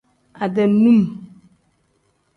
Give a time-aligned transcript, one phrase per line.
[0.43, 1.01] Ade num.